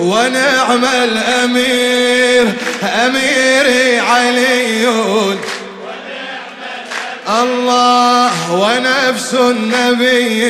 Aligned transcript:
ونعم 0.00 0.84
الأمير 0.84 2.52
أميري 2.82 3.98
علي 4.00 4.86
الله 7.28 8.52
ونفس 8.52 9.34
النبي 9.34 10.46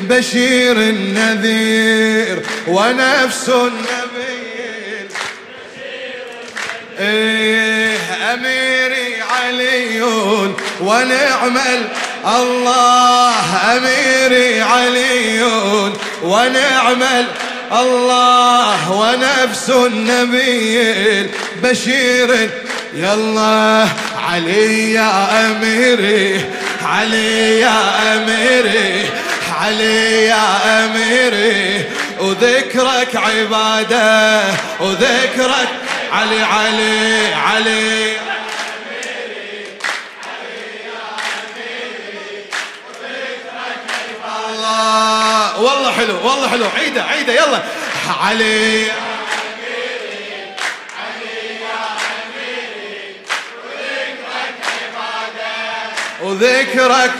البشير 0.00 0.76
النذير 0.76 2.42
ونفس 2.68 3.48
النبي 3.48 4.40
إيه 7.00 7.98
أميري 8.34 9.22
علي 9.22 10.02
ونعم 10.80 11.58
الله 12.26 13.34
أميري 13.76 14.62
علي 14.62 15.42
ونعم 16.24 17.02
الله 17.72 18.92
ونفس 18.92 19.70
النبي 19.70 20.80
البشير. 21.20 22.50
يلا 22.94 23.86
علي 24.30 24.92
يا 24.92 25.46
أميري 25.46 26.44
علي 26.84 27.60
يا 27.60 27.80
أميري 28.14 29.10
علي 29.60 30.24
يا 30.26 30.84
أميري 30.84 31.84
وذكرك 32.20 33.16
عبادة 33.16 34.42
وذكرك 34.80 35.68
علي 36.12 36.42
علي 36.42 37.34
علي. 37.34 38.29
والله 45.90 46.06
حلو 46.06 46.28
والله 46.28 46.48
حلو. 46.48 46.64
عيدة 46.76 47.02
عيدة 47.02 47.32
يلا. 47.32 47.62
علي. 48.22 48.86
وذكرك 56.22 57.12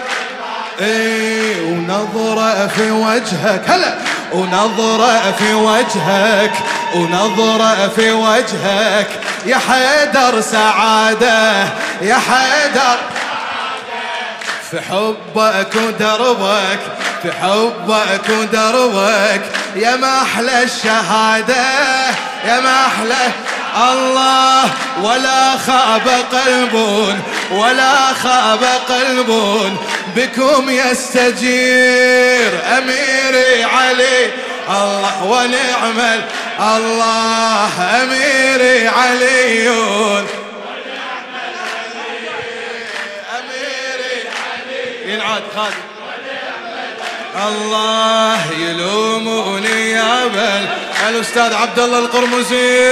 إيه 0.81 1.61
ونظرة 1.63 2.67
في 2.67 2.91
وجهك. 2.91 3.63
هلا. 3.67 3.95
ونظرة 4.33 5.33
في 5.39 5.55
وجهك 5.55 6.53
ونظرة 6.95 7.89
في 7.89 8.11
وجهك. 8.13 9.09
يا 9.47 9.59
حيدر 9.59 10.41
سعادة 10.41 11.69
يا 12.03 12.19
حيدر. 12.19 12.99
في 14.71 14.81
حبك 14.81 15.77
ودربك 15.77 16.79
حبك 17.43 18.29
ودربك 18.31 19.43
يا 19.77 19.97
ما 19.97 20.23
أحلى 20.23 20.63
الشهادة 20.63 21.67
يا 22.45 22.61
ما 22.61 22.87
أحلى 22.87 23.33
الله. 23.77 24.71
ولا 25.03 25.57
خاب 25.57 26.09
قلب 26.33 26.75
ولا 27.51 28.13
خاب 28.13 28.65
قلب 28.89 29.31
بكم 30.17 30.71
يستجير 30.71 32.61
أميري 32.79 33.65
علي 33.65 34.31
الله 34.71 35.25
ونعم 35.25 36.01
الله 36.61 38.03
أميري 38.03 38.89
علي. 38.89 39.71
ينعاد 45.07 45.43
خادم. 45.57 46.00
الله 47.37 48.39
يلوموني 48.59 49.91
يا 49.91 50.27
بل. 50.27 50.69
الاستاذ 51.09 51.55
عبد 51.55 51.79
الله 51.79 51.99
القرمزي؟ 51.99 52.91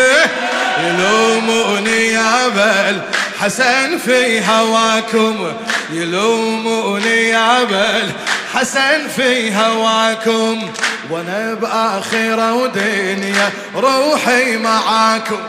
يلوموني 0.85 2.07
يا 2.07 2.49
بل. 2.49 3.01
حسن 3.41 3.99
في 3.99 4.45
هواكم. 4.45 5.53
يلوموني 5.91 7.29
يا 7.29 7.65
بل. 7.65 8.13
حسن 8.55 9.09
في 9.17 9.55
هواكم. 9.55 10.73
وأنا 11.11 11.55
باخره 11.55 12.55
ودنيا 12.55 13.51
روحي 13.75 14.57
معاكم. 14.57 15.41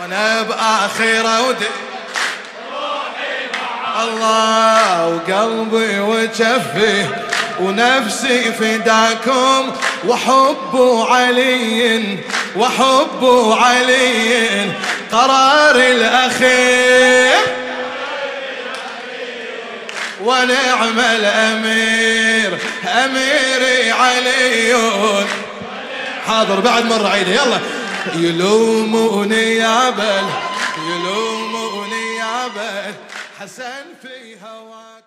وأنا 0.00 0.42
باخره 0.42 1.48
ودنيا 1.48 1.92
الله 4.02 5.06
وقلبي 5.06 6.00
وجفي. 6.00 7.21
ونفسي 7.62 8.52
فداكم 8.52 9.72
وحب 10.08 11.04
علي 11.10 12.18
وحب 12.56 13.52
علي 13.60 14.72
قرار 15.12 15.76
الأخير. 15.76 17.36
ونعم 20.22 20.98
الأمير. 21.00 22.58
أميري 22.84 23.90
علي 23.90 24.74
حاضر 26.26 26.60
بعد 26.60 26.84
مرة 26.84 27.08
عيدة 27.08 27.30
يلا. 27.30 27.58
يلوموني 28.14 29.56
يا 29.56 29.90
بل 29.90 30.24
يلوموني 30.88 32.16
يا 32.18 32.48
بل. 32.48 32.94
حسن 33.40 33.84
في 34.02 34.36
هواك 34.44 35.04